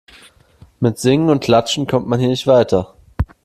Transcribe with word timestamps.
Mit 0.79 0.97
Singen 0.97 1.29
und 1.29 1.43
Klatschen 1.43 1.85
kommt 1.85 2.07
man 2.07 2.17
hier 2.19 2.27
nicht 2.29 2.47
weiter. 2.47 2.95